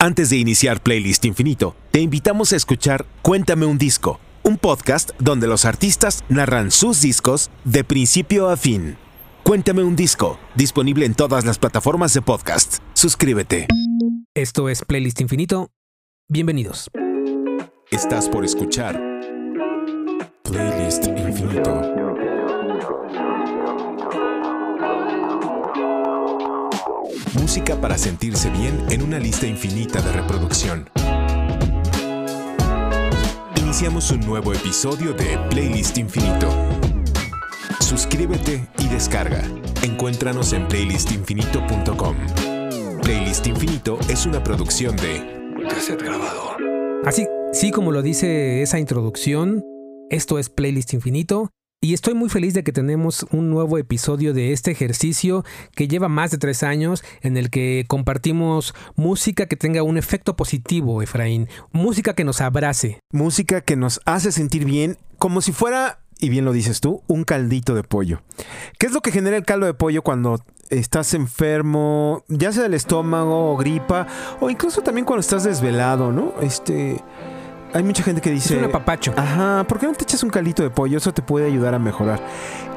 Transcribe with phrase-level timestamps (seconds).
[0.00, 5.46] Antes de iniciar Playlist Infinito, te invitamos a escuchar Cuéntame un disco, un podcast donde
[5.46, 8.98] los artistas narran sus discos de principio a fin.
[9.44, 12.78] Cuéntame un disco, disponible en todas las plataformas de podcast.
[12.92, 13.66] Suscríbete.
[14.34, 15.70] Esto es Playlist Infinito.
[16.28, 16.90] Bienvenidos.
[17.90, 19.00] Estás por escuchar
[20.42, 22.23] Playlist Infinito.
[27.44, 30.88] Música para sentirse bien en una lista infinita de reproducción.
[33.60, 36.48] Iniciamos un nuevo episodio de Playlist Infinito.
[37.80, 39.42] Suscríbete y descarga.
[39.82, 42.16] Encuéntranos en playlistinfinito.com.
[43.02, 46.56] Playlist Infinito es una producción de Cassette Grabador.
[47.04, 49.62] Así, sí como lo dice esa introducción,
[50.08, 51.50] esto es Playlist Infinito
[51.84, 56.08] y estoy muy feliz de que tenemos un nuevo episodio de este ejercicio que lleva
[56.08, 61.46] más de tres años en el que compartimos música que tenga un efecto positivo, Efraín.
[61.72, 63.00] Música que nos abrace.
[63.12, 67.24] Música que nos hace sentir bien, como si fuera, y bien lo dices tú, un
[67.24, 68.22] caldito de pollo.
[68.78, 72.72] ¿Qué es lo que genera el caldo de pollo cuando estás enfermo, ya sea del
[72.72, 74.06] estómago gripa,
[74.40, 76.32] o incluso también cuando estás desvelado, ¿no?
[76.40, 76.96] Este
[77.74, 78.54] hay mucha gente que dice.
[78.54, 79.12] Es un apapacho.
[79.16, 80.96] Ajá, ¿por qué no te echas un calito de pollo?
[80.96, 82.20] Eso te puede ayudar a mejorar.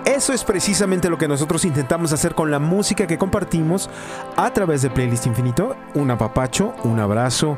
[0.05, 3.89] Eso es precisamente lo que nosotros intentamos hacer con la música que compartimos
[4.35, 5.75] a través de Playlist Infinito.
[5.93, 7.55] Un apapacho, un abrazo,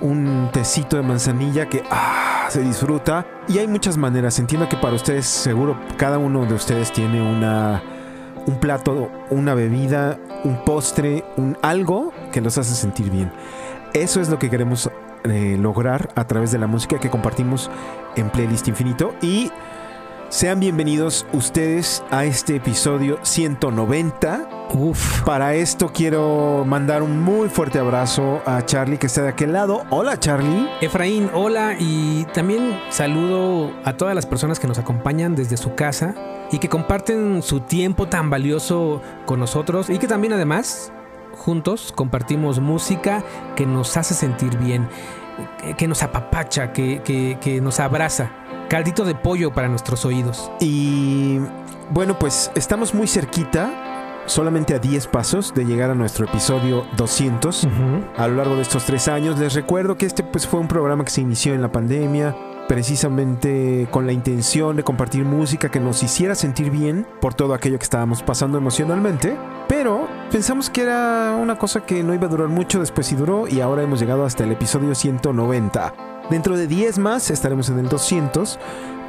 [0.00, 3.26] un tecito de manzanilla que ah, se disfruta.
[3.48, 4.38] Y hay muchas maneras.
[4.38, 7.82] Entiendo que para ustedes, seguro, cada uno de ustedes tiene una
[8.46, 13.32] un plato, una bebida, un postre, un algo que los hace sentir bien.
[13.94, 14.90] Eso es lo que queremos
[15.24, 17.70] eh, lograr a través de la música que compartimos
[18.16, 19.14] en Playlist Infinito.
[19.22, 19.50] Y
[20.28, 24.48] sean bienvenidos ustedes a este episodio 190.
[24.74, 25.22] Uf.
[25.22, 29.84] Para esto quiero mandar un muy fuerte abrazo a Charlie que está de aquel lado.
[29.90, 30.68] Hola Charlie.
[30.80, 36.14] Efraín, hola y también saludo a todas las personas que nos acompañan desde su casa
[36.50, 40.92] y que comparten su tiempo tan valioso con nosotros y que también además
[41.34, 43.22] juntos compartimos música
[43.56, 44.88] que nos hace sentir bien,
[45.76, 48.30] que nos apapacha, que, que, que nos abraza.
[48.68, 50.50] Caldito de pollo para nuestros oídos.
[50.60, 51.38] Y
[51.90, 53.70] bueno, pues estamos muy cerquita,
[54.26, 57.68] solamente a 10 pasos de llegar a nuestro episodio 200
[58.16, 59.38] a lo largo de estos tres años.
[59.38, 62.34] Les recuerdo que este pues, fue un programa que se inició en la pandemia,
[62.68, 67.78] precisamente con la intención de compartir música que nos hiciera sentir bien por todo aquello
[67.78, 69.36] que estábamos pasando emocionalmente.
[69.68, 73.46] Pero pensamos que era una cosa que no iba a durar mucho, después sí duró
[73.46, 75.94] y ahora hemos llegado hasta el episodio 190.
[76.28, 78.58] Dentro de 10 más estaremos en el 200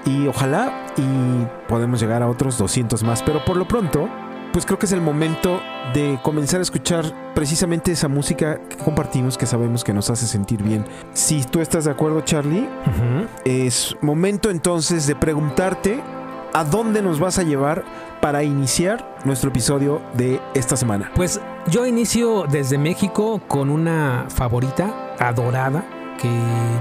[0.06, 4.08] y ojalá y podemos llegar a otros 200 más, pero por lo pronto,
[4.54, 5.62] pues creo que es el momento
[5.96, 10.62] de comenzar a escuchar precisamente esa música que compartimos que sabemos que nos hace sentir
[10.62, 10.86] bien.
[11.14, 12.70] Si tú estás de acuerdo, Charlie,
[13.46, 16.04] es momento entonces de preguntarte
[16.56, 17.84] a dónde nos vas a llevar
[18.22, 21.12] para iniciar nuestro episodio de esta semana.
[21.14, 25.84] Pues yo inicio desde México con una favorita, adorada,
[26.18, 26.30] que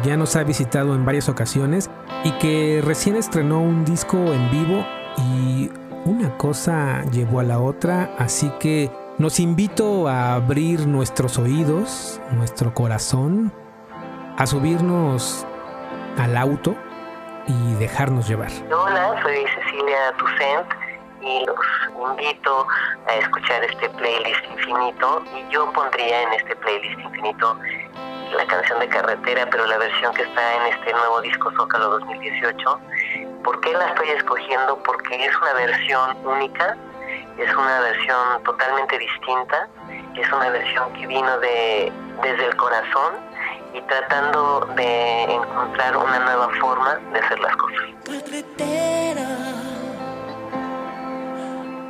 [0.09, 1.91] ya nos ha visitado en varias ocasiones
[2.23, 4.87] y que recién estrenó un disco en vivo
[5.19, 5.71] y
[6.05, 12.75] una cosa llevó a la otra, así que nos invito a abrir nuestros oídos, nuestro
[12.75, 13.53] corazón,
[14.39, 15.45] a subirnos
[16.17, 16.77] al auto
[17.47, 18.51] y dejarnos llevar.
[18.73, 20.67] Hola, soy Cecilia Tucent
[21.21, 22.67] y los invito
[23.07, 27.59] a escuchar este playlist infinito y yo pondría en este playlist infinito
[28.37, 32.81] la canción de carretera, pero la versión que está en este nuevo disco Zócalo 2018.
[33.45, 34.77] ¿Por qué la estoy escogiendo?
[34.83, 36.77] Porque es una versión única,
[37.39, 39.69] es una versión totalmente distinta,
[40.17, 43.15] es una versión que vino de, desde el corazón
[43.75, 47.81] y tratando de encontrar una nueva forma de hacer las cosas.
[48.05, 49.29] Carretera,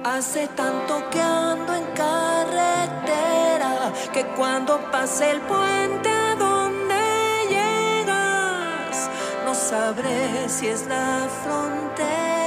[0.04, 6.94] hace tanto que ando en carretera que cuando pase el puente a donde
[7.50, 9.10] llegas,
[9.44, 12.43] no sabré si es la frontera.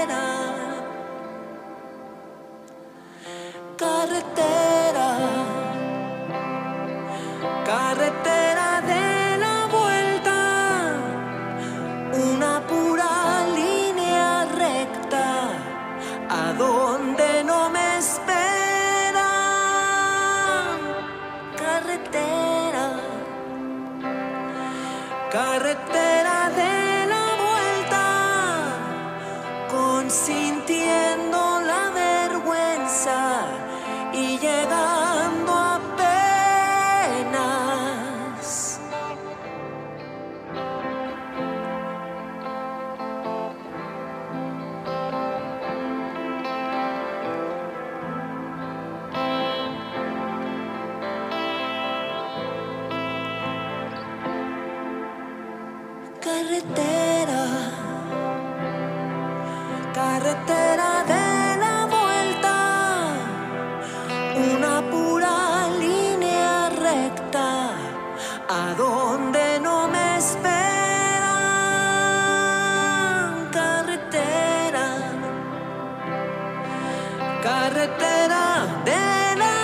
[78.86, 79.58] De la.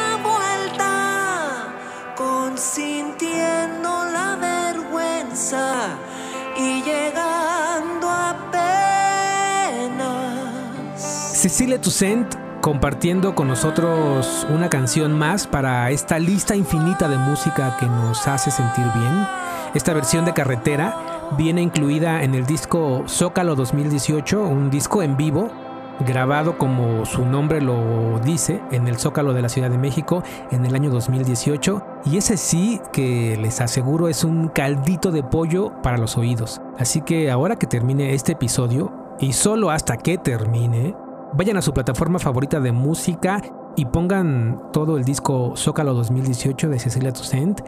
[11.43, 17.85] Cecilia Toussaint compartiendo con nosotros una canción más para esta lista infinita de música que
[17.85, 19.27] nos hace sentir bien.
[19.73, 25.51] Esta versión de carretera viene incluida en el disco Zócalo 2018, un disco en vivo
[25.99, 30.65] grabado como su nombre lo dice en el Zócalo de la Ciudad de México en
[30.65, 35.97] el año 2018 y ese sí que les aseguro es un caldito de pollo para
[35.97, 36.61] los oídos.
[36.77, 40.95] Así que ahora que termine este episodio y solo hasta que termine,
[41.33, 43.41] vayan a su plataforma favorita de música
[43.75, 47.61] y pongan todo el disco Zócalo 2018 de Cecilia Toussaint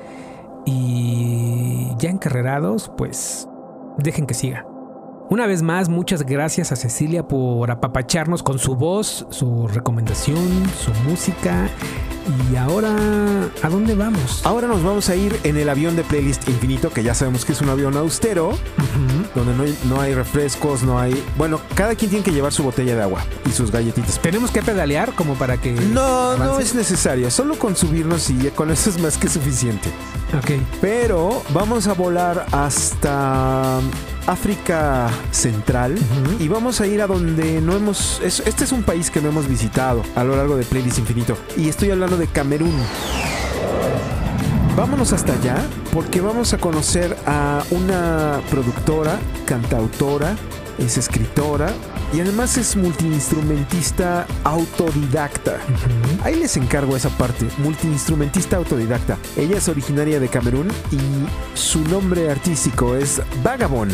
[0.65, 3.47] y ya encarrerados, pues
[3.97, 4.65] dejen que siga.
[5.27, 10.37] Una vez más, muchas gracias a Cecilia por apapacharnos con su voz, su recomendación,
[10.79, 11.67] su música.
[12.51, 12.95] Y ahora,
[13.63, 14.45] ¿a dónde vamos?
[14.45, 17.53] Ahora nos vamos a ir en el avión de Playlist Infinito, que ya sabemos que
[17.53, 18.55] es un avión austero,
[19.33, 21.23] donde no hay, no hay refrescos, no hay...
[21.37, 24.19] Bueno, cada quien tiene que llevar su botella de agua y sus galletitas.
[24.19, 25.71] ¿Tenemos que pedalear como para que...
[25.71, 29.89] No, no es necesario, solo con subirnos y con eso es más que suficiente.
[30.37, 30.51] Ok.
[30.81, 33.79] Pero vamos a volar hasta
[34.27, 35.95] África Central
[36.39, 38.19] y vamos a ir a donde no hemos...
[38.23, 41.37] es- este es un país que no hemos visitado a lo largo de Playlist Infinito.
[41.57, 42.73] Y estoy hablando de Camerún.
[44.75, 45.55] Vámonos hasta allá
[45.93, 50.35] porque vamos a conocer a una productora, cantautora,
[50.77, 51.71] es escritora
[52.13, 55.59] y además es multiinstrumentista autodidacta.
[56.23, 59.17] Ahí les encargo esa parte, multiinstrumentista autodidacta.
[59.35, 60.99] Ella es originaria de Camerún y
[61.57, 63.93] su nombre artístico es Vagabond.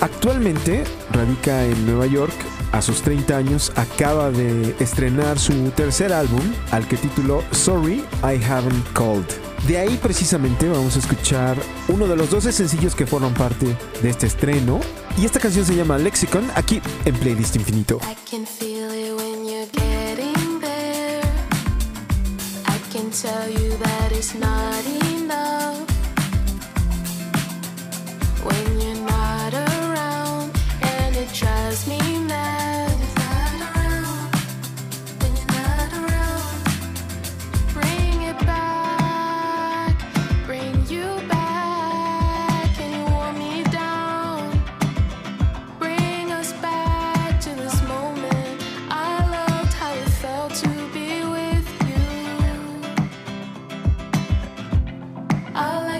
[0.00, 2.34] Actualmente radica en Nueva York.
[2.72, 8.42] A sus 30 años acaba de estrenar su tercer álbum, al que tituló Sorry I
[8.44, 9.45] Haven't Called.
[9.66, 11.56] De ahí precisamente vamos a escuchar
[11.88, 14.78] uno de los 12 sencillos que forman parte de este estreno.
[15.18, 17.98] Y esta canción se llama Lexicon, aquí en Playlist Infinito.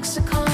[0.06, 0.45] Mexico.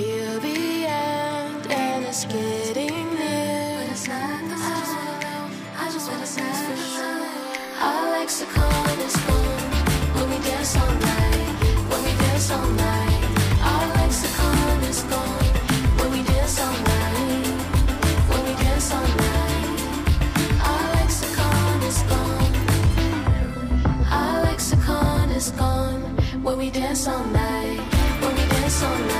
[0.00, 3.76] feel the end, and it's getting near.
[3.78, 5.50] But it's not the time.
[5.82, 7.26] I just wanna dance for sure.
[7.86, 8.80] I like to call
[10.16, 11.54] when we dance all night.
[11.90, 13.18] When we dance all night.
[14.82, 15.02] This
[15.98, 17.46] when we dance all night.
[18.30, 19.80] When we dance all night.
[26.44, 27.80] When we dance all night.
[28.22, 29.19] When we dance all night.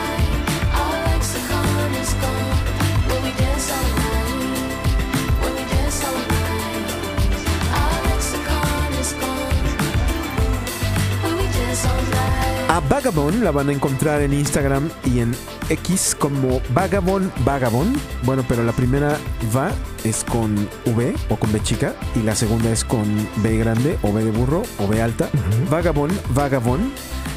[13.01, 15.35] Vagabond la van a encontrar en Instagram y en
[15.71, 17.97] X como Vagabond Vagabond.
[18.25, 19.17] Bueno, pero la primera
[19.57, 19.73] va
[20.05, 20.55] es con
[20.85, 24.31] V o con B chica y la segunda es con B grande o B de
[24.31, 25.31] burro o B alta.
[25.71, 26.93] Vagabond Vagabond.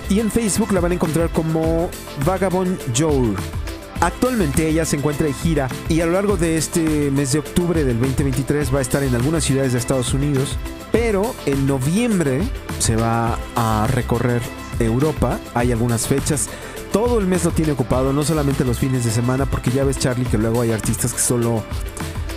[0.09, 1.89] Y en Facebook la van a encontrar como
[2.25, 3.33] Vagabond Joe.
[4.01, 7.85] Actualmente ella se encuentra de gira y a lo largo de este mes de octubre
[7.85, 10.57] del 2023 va a estar en algunas ciudades de Estados Unidos,
[10.91, 12.41] pero en noviembre
[12.79, 14.41] se va a recorrer
[14.79, 16.49] Europa, hay algunas fechas.
[16.91, 19.97] Todo el mes lo tiene ocupado, no solamente los fines de semana, porque ya ves
[19.97, 21.63] Charlie que luego hay artistas que solo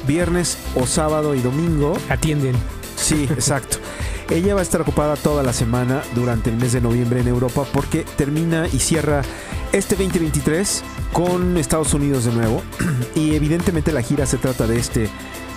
[0.07, 2.55] viernes o sábado y domingo Atienden.
[2.97, 3.79] Sí, exacto.
[4.31, 7.65] Ella va a estar ocupada toda la semana durante el mes de noviembre en Europa
[7.73, 9.23] porque termina y cierra
[9.73, 12.63] este 2023 con Estados Unidos de nuevo.
[13.15, 15.09] Y evidentemente la gira se trata de este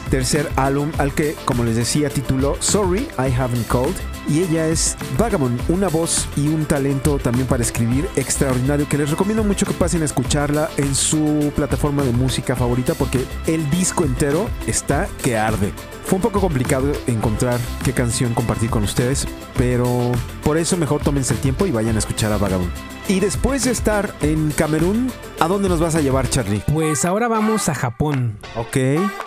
[0.10, 3.96] tercer álbum al que, como les decía, tituló Sorry, I Haven't Called.
[4.30, 9.10] Y ella es Vagabond, una voz y un talento también para escribir extraordinario que les
[9.10, 14.06] recomiendo mucho que pasen a escucharla en su plataforma de música favorita porque el disco
[14.06, 15.74] entero está que arde.
[16.06, 20.12] Fue un poco complicado encontrar qué canción compartir con ustedes, pero
[20.44, 22.72] por eso mejor tómense el tiempo y vayan a escuchar a Vagabond.
[23.10, 26.62] Y después de estar en Camerún, ¿a dónde nos vas a llevar, Charlie?
[26.72, 28.38] Pues ahora vamos a Japón.
[28.56, 28.78] Ok.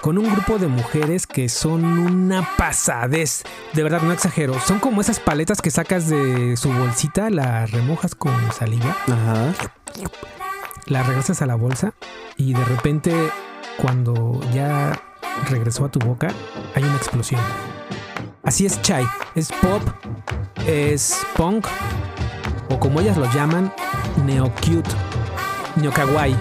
[0.01, 3.43] con un grupo de mujeres que son una pasadez.
[3.73, 4.55] De verdad, no exagero.
[4.61, 9.53] Son como esas paletas que sacas de su bolsita, las remojas con saliva, Ajá.
[10.87, 11.95] las regresas a la bolsa
[12.37, 13.31] y de repente,
[13.79, 15.01] cuando ya
[15.49, 16.29] regresó a tu boca,
[16.75, 17.41] hay una explosión.
[18.43, 19.07] Así es Chai.
[19.35, 19.83] Es pop,
[20.67, 21.67] es punk,
[22.69, 23.73] o como ellas lo llaman,
[24.27, 24.91] neo cute,
[25.77, 26.37] neo kawaii.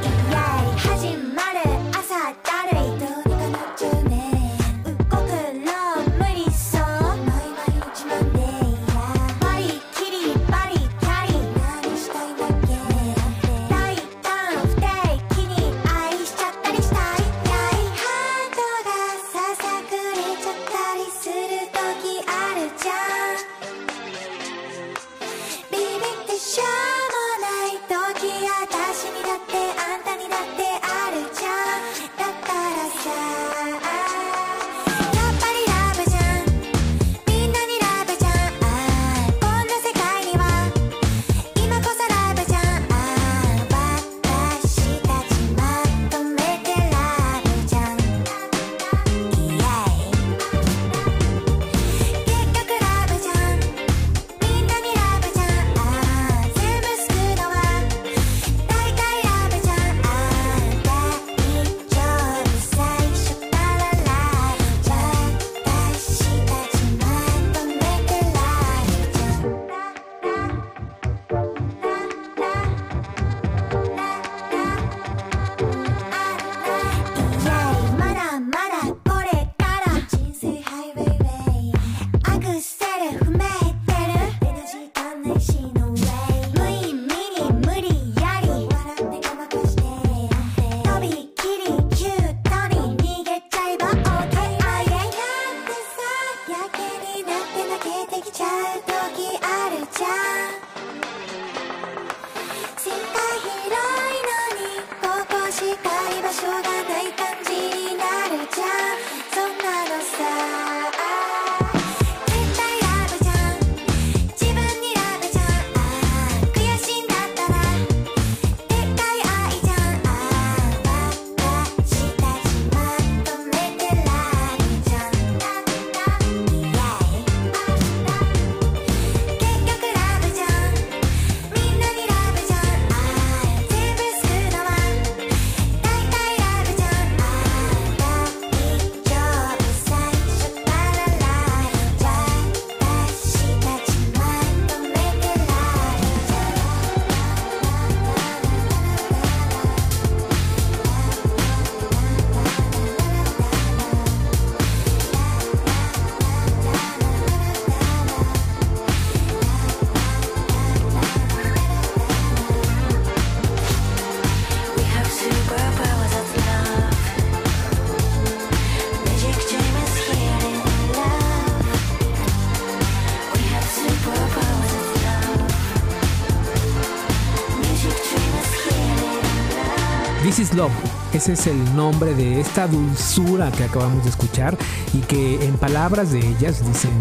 [181.13, 184.57] Ese es el nombre de esta dulzura que acabamos de escuchar
[184.93, 186.91] y que en palabras de ellas dicen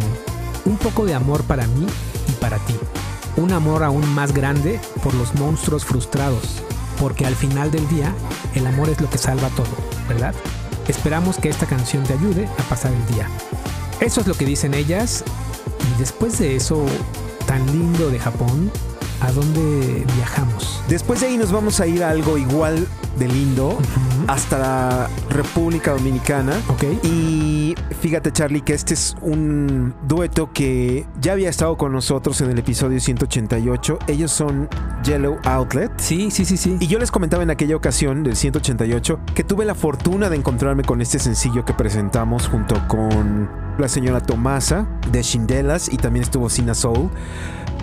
[0.64, 1.86] un poco de amor para mí
[2.28, 2.74] y para ti.
[3.36, 6.62] un amor aún más grande por los monstruos frustrados,
[6.98, 8.12] porque al final del día
[8.54, 9.68] el amor es lo que salva todo,
[10.08, 10.34] ¿verdad?
[10.88, 13.28] Esperamos que esta canción te ayude a pasar el día.
[14.00, 15.24] Eso es lo que dicen ellas
[15.94, 16.84] y después de eso
[17.46, 18.70] tan lindo de Japón,
[19.20, 20.82] ¿a dónde viajamos?
[20.88, 22.86] Después de ahí nos vamos a ir a algo igual
[23.18, 23.78] de lindo
[24.26, 26.60] hasta la República Dominicana.
[26.68, 26.84] Ok.
[27.04, 32.50] Y fíjate Charlie que este es un dueto que ya había estado con nosotros en
[32.50, 33.98] el episodio 188.
[34.06, 34.68] Ellos son
[35.04, 35.90] Yellow Outlet.
[35.98, 36.76] Sí, sí, sí, sí.
[36.80, 40.82] Y yo les comentaba en aquella ocasión del 188 que tuve la fortuna de encontrarme
[40.82, 43.48] con este sencillo que presentamos junto con
[43.78, 47.10] la señora Tomasa de Shindelas y también estuvo Sina Soul.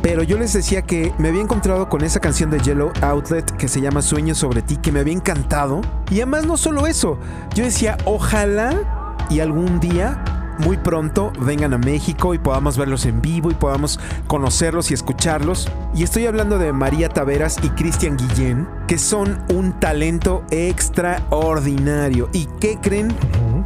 [0.01, 3.67] Pero yo les decía que me había encontrado con esa canción de Yellow Outlet que
[3.67, 5.81] se llama Sueños sobre ti, que me había encantado.
[6.09, 7.17] Y además no solo eso,
[7.55, 10.23] yo decía, ojalá y algún día,
[10.59, 15.69] muy pronto, vengan a México y podamos verlos en vivo y podamos conocerlos y escucharlos.
[15.93, 22.29] Y estoy hablando de María Taveras y Cristian Guillén, que son un talento extraordinario.
[22.33, 23.13] ¿Y qué creen?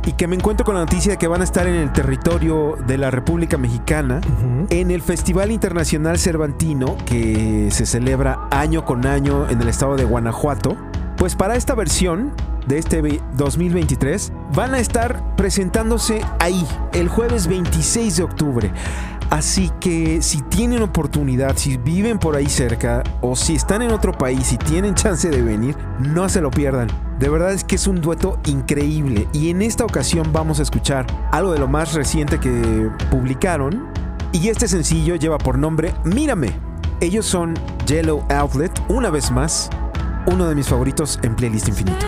[0.06, 2.78] Y que me encuentro con la noticia de que van a estar en el territorio
[2.88, 4.22] de la República Mexicana
[4.70, 10.06] en el Festival Internacional Cervantino que se celebra año con año en el estado de
[10.06, 10.78] Guanajuato.
[11.22, 12.34] Pues para esta versión
[12.66, 18.74] de este ve- 2023 van a estar presentándose ahí el jueves 26 de octubre.
[19.30, 24.14] Así que si tienen oportunidad, si viven por ahí cerca o si están en otro
[24.14, 26.88] país y tienen chance de venir, no se lo pierdan.
[27.20, 31.06] De verdad es que es un dueto increíble y en esta ocasión vamos a escuchar
[31.32, 33.90] algo de lo más reciente que publicaron
[34.32, 36.50] y este sencillo lleva por nombre Mírame.
[37.00, 37.54] Ellos son
[37.86, 39.70] Yellow Outlet, una vez más,
[40.28, 42.06] uno de mis favoritos en Playlist Infinito.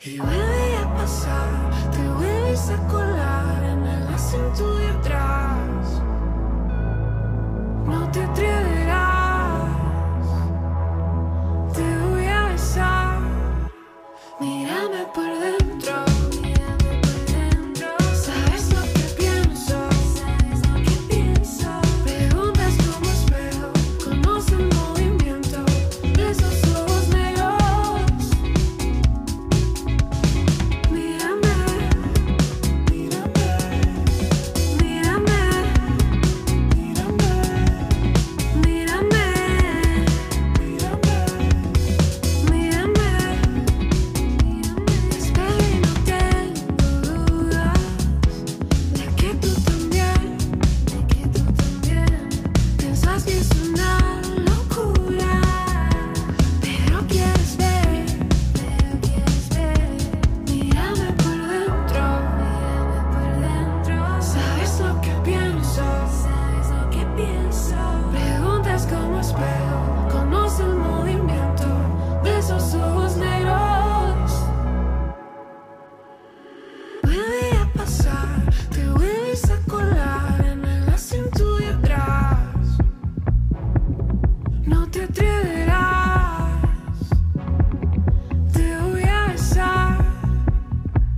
[0.00, 5.17] Y vuelve a pasar, te vuelves a colar en el asiento de atrás.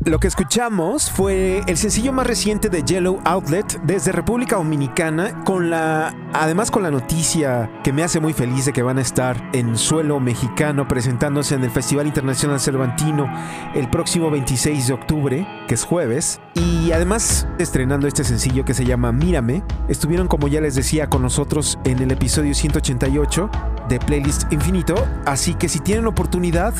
[0.07, 5.69] Lo que escuchamos fue el sencillo más reciente de Yellow Outlet desde República Dominicana, con
[5.69, 9.51] la, además con la noticia que me hace muy feliz de que van a estar
[9.53, 13.31] en suelo mexicano presentándose en el Festival Internacional Cervantino
[13.75, 18.87] el próximo 26 de octubre, que es jueves, y además estrenando este sencillo que se
[18.87, 19.63] llama Mírame.
[19.89, 23.51] Estuvieron, como ya les decía, con nosotros en el episodio 188
[23.90, 24.94] de Playlist Infinito,
[25.26, 26.72] así que si tienen oportunidad,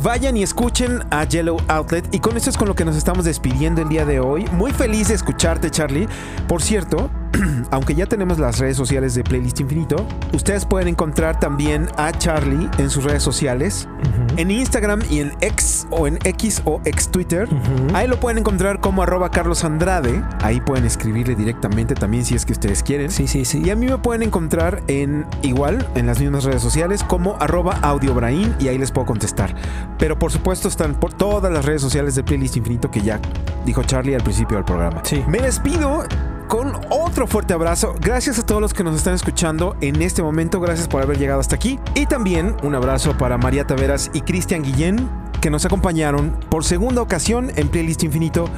[0.00, 2.14] Vayan y escuchen a Yellow Outlet.
[2.14, 4.44] Y con esto es con lo que nos estamos despidiendo el día de hoy.
[4.52, 6.06] Muy feliz de escucharte, Charlie.
[6.46, 7.10] Por cierto,
[7.70, 12.68] aunque ya tenemos las redes sociales de Playlist Infinito, ustedes pueden encontrar también a Charlie
[12.78, 13.88] en sus redes sociales.
[14.36, 17.48] En Instagram y en X o en X o ex Twitter.
[17.92, 20.22] Ahí lo pueden encontrar como arroba Carlos Andrade.
[20.42, 23.10] Ahí pueden escribirle directamente también si es que ustedes quieren.
[23.10, 23.62] Sí, sí, sí.
[23.64, 27.78] Y a mí me pueden encontrar en igual, en las mismas redes sociales, como arroba
[27.82, 29.54] audiobrain y ahí les puedo contestar.
[29.98, 33.20] Pero por supuesto están por todas las redes sociales de Playlist Infinito que ya
[33.66, 35.00] dijo Charlie al principio del programa.
[35.04, 35.24] Sí.
[35.26, 36.04] Me despido
[36.48, 37.94] con otro fuerte abrazo.
[38.00, 40.60] Gracias a todos los que nos están escuchando en este momento.
[40.60, 41.78] Gracias por haber llegado hasta aquí.
[41.94, 45.08] Y también un abrazo para María Taveras y Cristian Guillén
[45.40, 48.48] que nos acompañaron por segunda ocasión en Playlist Infinito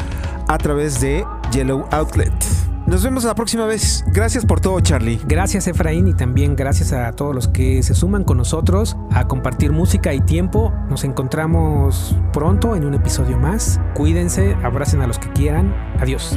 [0.48, 2.32] a través de Yellow Outlet.
[2.86, 4.04] Nos vemos la próxima vez.
[4.08, 5.20] Gracias por todo, Charlie.
[5.26, 9.70] Gracias Efraín y también gracias a todos los que se suman con nosotros a compartir
[9.70, 10.72] música y tiempo.
[10.88, 13.80] Nos encontramos pronto en un episodio más.
[13.94, 15.74] Cuídense, abracen a los que quieran.
[16.00, 16.36] Adiós.